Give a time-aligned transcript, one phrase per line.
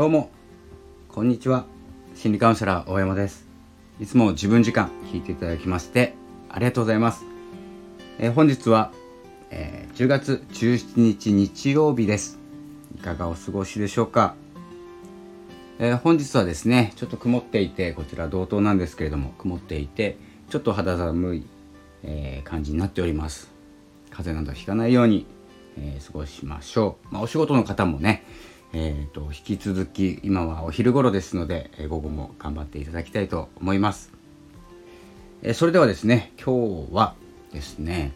[0.00, 0.30] どうも。
[1.08, 1.66] こんにちは。
[2.14, 3.46] 心理カウンセラー大山です。
[4.00, 6.14] いつも自分時間聞いていただきまして
[6.48, 7.26] ありがとうございます、
[8.18, 8.92] えー、本日は、
[9.50, 12.38] えー、10月17日日曜日です。
[12.94, 14.36] いかがお過ごしでしょうか、
[15.78, 20.16] えー、本日はですねちょっと曇っていてこちら同等なんですけれども曇っていて
[20.48, 21.46] ちょっと肌寒い、
[22.04, 23.50] え感じになっております。
[24.08, 25.26] 風邪などひかないように
[25.78, 27.14] え、過ごしましょう。
[27.14, 28.24] まあ、お仕事の方もね、
[28.72, 34.12] えーと、引き続き今はお昼頃ですので、え、午後も頑張っていただきたいと思います。
[35.42, 37.14] え、それではですね今日は
[37.52, 38.12] ですね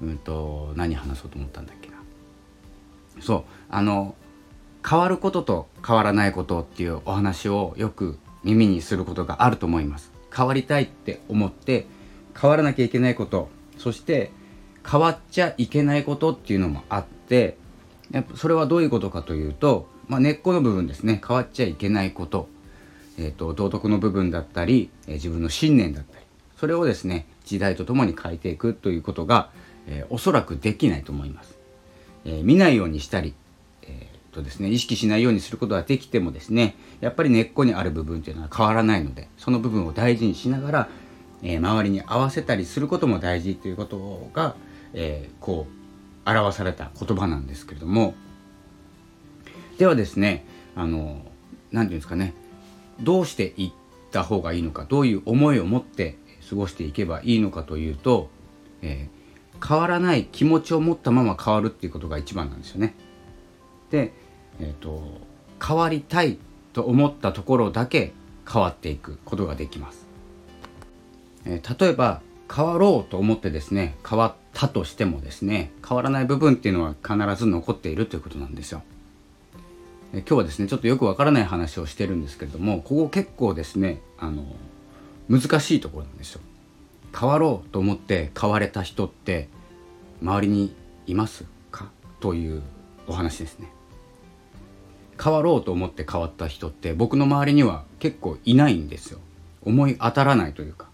[0.00, 1.96] うんと何話そうと思ったんだっけな
[3.20, 4.14] そうあの
[4.88, 10.10] 変わることと変わらないことっていうお話をよく耳にすることがあると思います。
[10.34, 11.86] 変わりたいって思って
[12.40, 14.30] 変わらなきゃいけないことそして
[14.90, 17.58] 変わっちゃいけないことっていうのもあって
[18.34, 21.20] それはどういうことかというと、まあ、根っこの部分ですね。
[21.26, 22.48] 変わっちゃいけないこと,、
[23.18, 26.24] えーと、道徳の部分だったり、えー、自分の信念だったり。
[26.58, 29.50] それをですね時代とともに変えていくということが、
[29.86, 31.56] えー、おそらくできないと思います。
[32.24, 33.34] えー、見ないようにしたり、
[33.82, 40.88] えーとですね、意識しないようにすることができてもですねやっぱり根っこにある部分というのは変わらないのでその部分を大事にしながら、
[41.42, 44.56] えー、周りに合わせたりすることも大事ということが、
[44.94, 45.81] えー、こう
[46.24, 48.14] 表された言葉なんですけれども
[49.78, 50.44] ではですね
[50.76, 51.24] あの何て
[51.72, 52.34] 言うんですかね
[53.00, 53.72] どうしていっ
[54.10, 56.16] た方がいいのかどういう思いを持って
[56.48, 58.28] 過ごしていけばいいのかというと、
[58.82, 62.94] えー、変わらない気持ちを持ったまま変わるっていうことが一番なんですよね。
[63.90, 64.12] で、
[64.60, 65.02] えーと、
[65.64, 66.38] 変わりたい
[66.72, 68.12] と思ったところだけ
[68.50, 70.06] 変わっていくことができます。
[71.46, 72.20] えー、例えば
[72.54, 78.82] 変わろうと思ってですね変わったとしてもですね変わらない部分っていうのは必ず残っているということなんですよ。
[80.12, 84.44] え今日はですねちょっとよくわからない話をしてるんですけれどもここ結構ですねあの
[85.28, 86.40] 難しいところなんですよ。
[87.18, 89.48] 変わろうと思って変われた人って
[90.22, 90.74] 周りに
[91.06, 91.90] いますか？
[92.20, 92.62] という
[93.06, 93.68] お話ですね。
[95.22, 99.18] 変わろうと思って変わった人って僕の周りには結構いないんですよ。
[99.62, 100.88] 思い当たらないというか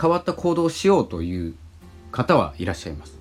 [0.00, 1.54] 変わった行動をしようという
[2.12, 3.18] 方はいらっしゃいます。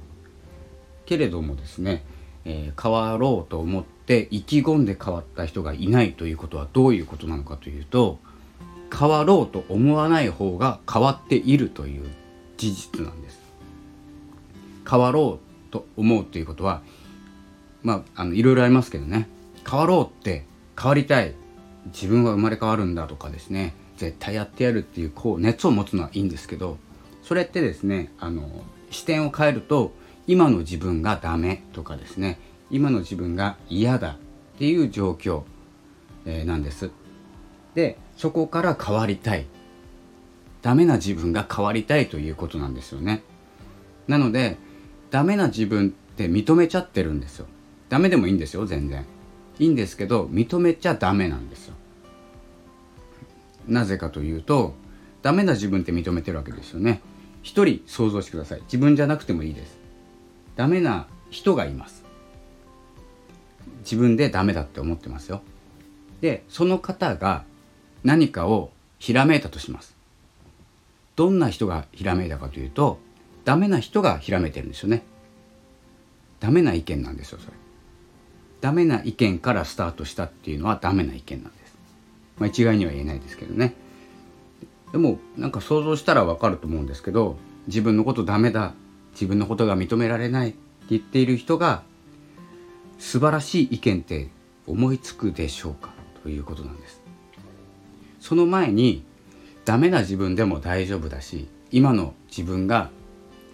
[1.06, 2.03] けれどもですね、
[2.46, 8.19] えー、変わろうと思って意気込んで変わった人がいないということはどういうことなのかというと
[8.96, 12.07] 変わろうと思わない方が変わっているという
[12.57, 13.40] 事実なんです。
[14.90, 16.81] 変わろうと思うということは
[17.84, 19.28] まああのいろいろありますけどね
[19.68, 20.46] 変わろうって
[20.78, 21.34] 変わりたい
[21.88, 26.78] 自分は生まれ変わるんだとかですね絶対やってやるっていうこう熱を持つのはいいんですけど
[27.24, 28.50] それってですねあの
[28.91, 29.94] 視点を変えると
[30.28, 34.18] 今の自分がダメとかですね今の自分が嫌だっ
[34.59, 35.44] ていう状況、
[36.25, 36.91] えー、なんです。
[37.74, 39.46] でそこから変わりたい。
[40.62, 43.24] ダメな自分が変わりたいということなんですよね。
[44.07, 44.57] なので
[45.09, 47.47] ダメな自分って認めちゃってるんですよ。
[47.90, 49.06] ダメでもいいんですよ全然。
[49.59, 51.74] いいんですけど認めちゃダメなんですよ。
[53.68, 54.75] なぜかというと
[55.22, 57.01] ダメな自分って認めてるわけですよね。
[57.44, 58.62] 一人想像してください。
[58.63, 59.78] 自分じゃなくてもいいです。
[60.56, 62.03] ダメな人がいます。
[63.79, 65.41] 自分でダメだって思ってますよ。
[66.22, 67.44] でその方が
[68.03, 69.96] 何かをひらめいたとします。
[71.16, 73.00] どんな人がひらめいたかというと
[73.44, 75.03] ダメな人がひらめいてるんですよね。
[76.40, 77.53] ダメな意見なんですよそれ。
[78.62, 81.75] ダメな意見からスタートしたっていうのはダメな意見なんです。
[82.38, 83.74] まあ一概には言えないですけどね。
[84.91, 87.38] でもなんか想像したらわかると思うんですけど
[87.68, 88.74] 自分のことダメだ
[89.13, 90.57] 自分のことが認められないって
[90.90, 91.84] 言っている人が
[93.00, 94.30] 素晴らしい意見って
[94.68, 95.90] 思いつくでしょうか？
[96.24, 97.01] ということなんです。
[98.19, 99.03] その前に
[99.66, 102.90] ダメな自分でも大丈夫だし今の自分が、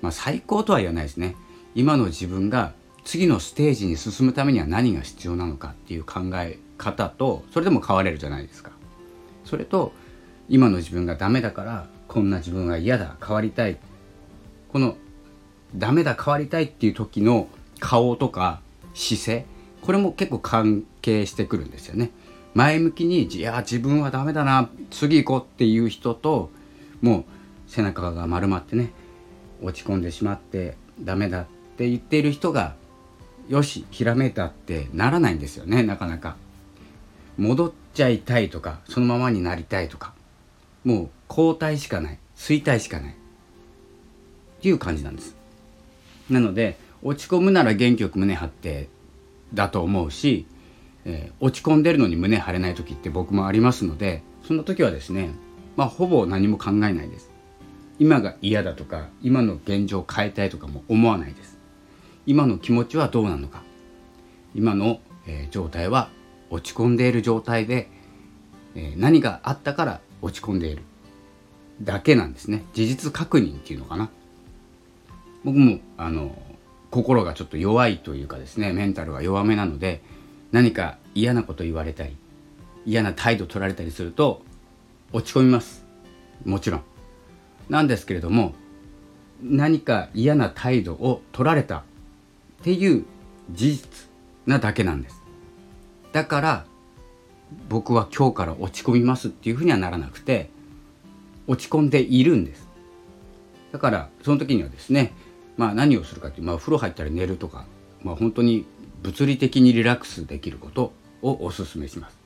[0.01, 1.35] まあ、最高とは言わないですね。
[1.75, 2.73] 今の自分が
[3.06, 8.71] 次のステージに進むためには何が必要なのかっていう考え方とそれでも変われるじゃないですか。
[9.45, 9.94] それと
[10.49, 13.77] 今の自分がダメだからこんな自分は嫌だ変わりたい。
[14.71, 14.95] この
[15.75, 17.47] ダメだ変わりたいっていう時の
[17.79, 18.61] 顔とか
[18.94, 19.45] 姿勢
[19.81, 22.11] これも結構関係してくるんですよね。
[22.53, 26.50] 前向きにいや自分はダメだな次行こうっていう人と
[27.01, 27.25] もう
[27.67, 28.91] 背中が丸まってね
[29.61, 31.45] 落ち込んでしまってダメだっ
[31.77, 32.75] て言っている人が
[33.47, 36.35] よしひらめいたってならないんですよねなかなか。
[37.38, 40.16] 戻っちゃいたいとかそのままになりたいとか。
[40.88, 42.19] もう後退しかない。
[42.36, 43.12] 衰退しかない。
[43.12, 43.13] っ
[44.62, 45.36] ていう感じなんです。
[46.30, 48.89] なので落ち込むなら元気よく胸張って
[49.54, 50.45] だと思うし
[51.10, 55.30] えー、落ち込んでるのに胸張れない時って僕もありますのでそんな時はですね
[55.78, 57.31] まあほぼ何も考えないです。
[58.00, 61.57] 今が嫌だとか今の現状を変えたいとかも思わないです。
[62.25, 63.63] 今の気持ちはどうなのか。
[64.54, 66.10] 今の、えー、状態は
[66.50, 67.89] 落ち込んでいる状態で、
[68.75, 70.81] えー、何があったから落ち込んでいる。
[71.81, 72.63] だけなんですね。
[72.73, 74.09] 事実確認っていうのかな。
[75.43, 76.35] 僕もあの
[76.89, 78.73] 心がちょっと弱いというかですね。
[78.73, 80.01] メンタルが弱めなので
[80.51, 82.17] 何か嫌なこと言われたり
[82.85, 84.41] 嫌な態度取られたりすると
[85.13, 85.85] 落ち込みます。
[86.45, 86.81] もちろん。
[87.69, 88.53] なんですけれども
[89.41, 91.83] 何か嫌な態度を取られたっ
[92.63, 93.05] ていう
[93.51, 94.07] 事実
[94.45, 95.21] なだけなんです。
[96.11, 96.65] だから
[97.69, 100.49] 僕は今日から落ち込みますっていうふうにはならなくて
[101.47, 102.67] 落ち込んでいるんです。
[103.71, 105.13] だからその時にはですね
[105.57, 107.65] まあ何をするかっていうまあ風呂入ったり寝るとか
[108.03, 108.65] まあ本当に
[109.01, 112.17] 物理的にリラックスできることをお勧めします。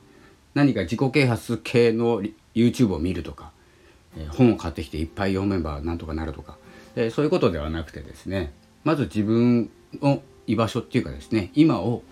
[0.54, 2.22] 何か自己啓発系の
[2.54, 3.52] YouTube を見るとか、
[4.16, 6.58] えー、本を買ってきていっぱい読めばなんとかなるとか、
[6.94, 8.52] えー、そういうことではなくてですね
[8.84, 9.70] まず自分
[10.00, 12.02] の居場所っていうかですね今を、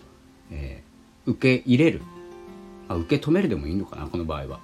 [0.50, 2.00] えー、受け入れる、
[2.90, 4.60] あ、受け止めるでもいいのかなこの場合は。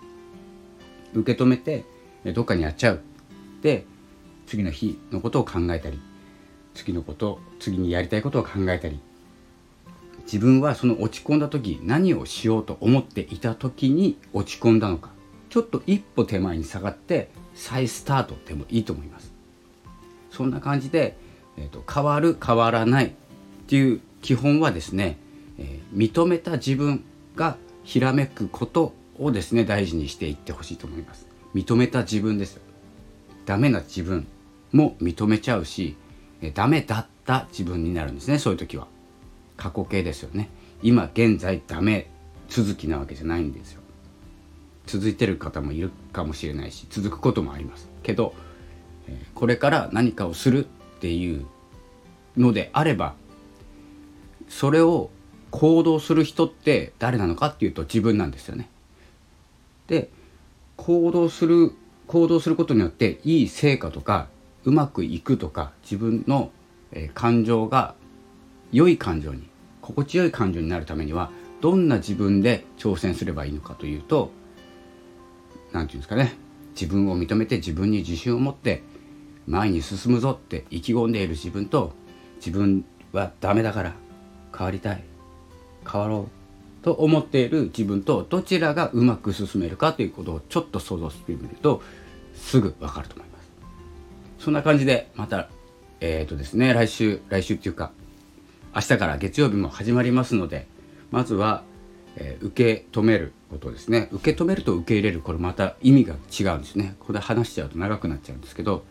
[1.15, 1.85] 受け止めて
[2.35, 3.01] どっかにやっちゃう。
[3.63, 3.85] で
[4.47, 5.99] 次の日のことを考えたり
[6.75, 9.01] 次のこと次にやりたいことを考えたり。
[10.25, 15.11] 自分はその落ち込んだ時何をしようと思っていた時に落ち込んだのか。
[15.51, 19.33] ちょっと一歩手前に下がって再スタートでもいいと思います。
[20.33, 21.17] そんな感じで、
[21.57, 23.13] えーと、変わる変わらないっ
[23.69, 25.17] ていう基本はですね、
[25.59, 27.05] えー、認めた自分
[27.37, 27.57] が
[27.87, 31.27] ひらめくことをですね大事にしていってほしいと思います。
[31.55, 32.61] 認めた自分です。
[33.47, 34.27] ダメな自分
[34.73, 35.97] も認めちゃうし
[36.53, 38.89] ダメだった自分になるんですねそういう時は。
[39.57, 40.51] 過去形ですよね。
[40.83, 42.11] 今現在ダメ
[42.49, 43.81] 続きなわけじゃないんですよ。
[44.87, 47.89] 続いてる方もいるかもしれないし続くこともあります。
[48.03, 48.35] けど
[49.35, 50.69] これから何かをするっ
[50.99, 51.47] ていう
[52.37, 53.15] のであれば
[54.49, 55.11] それを
[55.51, 58.69] 行動する人って誰なのかっていうと自分なんですよね。
[59.87, 60.11] で
[60.77, 61.73] 行動する
[62.07, 64.29] 行動することによっていい成果とか
[64.65, 66.51] うまくいくとか自分の、
[67.15, 67.95] 感情が
[68.73, 69.49] 良い感情に
[69.83, 74.31] 心地よい感情になるためにはどんな自分で挑戦すればいいのかというと
[75.73, 76.33] 何て言うんですかね
[76.81, 78.83] 自分を認めて自分に自信を持って
[79.47, 81.93] 前に進むぞって意気込んでいる自分と
[82.37, 83.95] 自分はダメだから
[84.57, 85.05] 変わりたい
[85.91, 91.83] 変わろうと思っている自分とどちらがうまく進めるかということをちょっと想像してみると
[92.35, 93.51] すぐ分かると思います。
[94.39, 95.49] そんな感じでまた
[96.01, 97.91] えっ、ー、とですね来週来週っていうか
[98.75, 100.67] 明日から月曜日も始まりますので
[101.11, 101.65] まずは、
[102.17, 104.09] えー、受け止めることですね。
[104.13, 106.95] 受け止めると受け入れるこれまた意味が違うんですね。
[107.01, 108.85] ここで話しちゃうと長くなっちゃうんですけど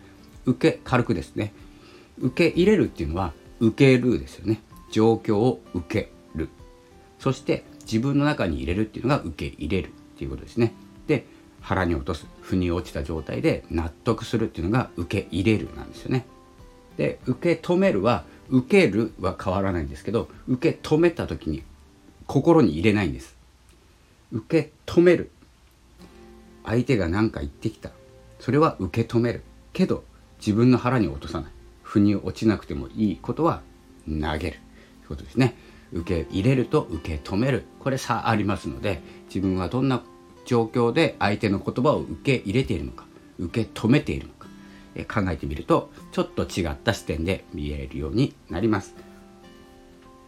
[0.46, 1.54] 受け軽くですね。
[2.20, 4.62] 受け入れるっていうのは受けるですよね。
[4.92, 6.15] 状況を受け。
[7.26, 10.76] そして自分の中に入れるっていうのが受け入れるっていうことですね。
[11.08, 11.26] で
[11.60, 16.28] 腹に落とす腑に落ちた状態で納得するっていうのが受け入れるなんですよね。
[16.98, 21.64] で受け止めるは受けるは変わらないんですけど受け止めた時に
[22.28, 23.36] 心に入れないんです。
[24.32, 25.32] 受け止める。
[26.64, 27.90] 相手が何か言ってきた。
[28.40, 29.42] それは受け止める。
[29.74, 30.04] けど
[30.38, 31.52] 自分の腹に落とさない。
[31.82, 33.64] 腑に落ちなくてもいいことは
[34.08, 34.38] 投げる。
[34.38, 34.58] という
[35.08, 35.56] ことですね。
[35.96, 40.04] 受け入れると受け止めるこれ差ありますので自分はどんな
[40.46, 43.06] 状況で相手の言葉を受け入れているのか
[43.40, 44.46] 受け止めているのか
[45.22, 48.96] 考えてみるとちょっと違った視点で見えるようになります。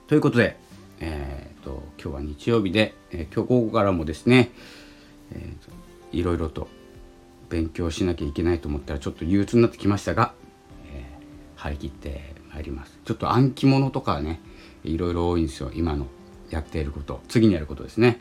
[0.07, 0.57] ということで、
[0.99, 4.51] えーと、今日は日曜日で、えー、今日午後からもですね、
[5.31, 6.67] えー、いろいろと
[7.49, 10.33] 勉強しなきゃいけないと思ったらちょっと憂鬱になってきましたが、
[10.93, 12.97] えー、張り切ってまいります。
[13.05, 14.41] ちょっと暗記物とかね
[14.83, 16.07] いろいろ多いんですよ今の
[16.49, 18.19] やっていること次にやることですね。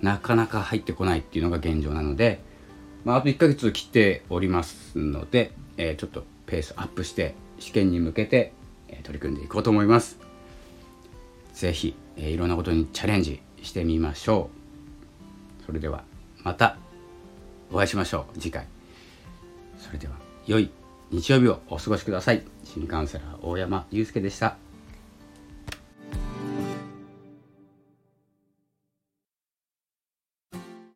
[0.00, 2.40] なかなか入ってこないっていうのが現状なので、
[3.04, 8.52] まあ、あと1ヶ月切っておりますので、えー、ちょっとペースアップして試験に向けて、
[8.88, 10.18] えー、取り組んでいこうと思います。
[11.54, 14.50] 是非、えー、いろんなことにチャレンジしてみましょ
[15.62, 15.64] う。
[15.66, 16.04] それでは
[16.42, 16.76] また
[17.70, 18.66] お会いしましょう次回。
[19.78, 20.14] それでは
[20.46, 20.70] 良い
[21.10, 22.42] 日曜日をお過ごしください。
[22.64, 24.56] 新カウンセラー大山祐介でした。